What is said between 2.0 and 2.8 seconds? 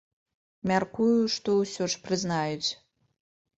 прызнаюць.